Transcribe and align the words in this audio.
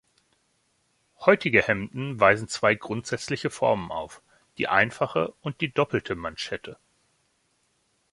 Heutige 1.19 1.61
Hemden 1.61 2.19
weisen 2.19 2.47
zwei 2.47 2.73
grundsätzliche 2.73 3.51
Formen 3.51 3.91
auf: 3.91 4.23
die 4.57 4.67
einfache 4.67 5.31
und 5.41 5.61
die 5.61 5.71
doppelte 5.71 6.15
Manschette. 6.15 6.79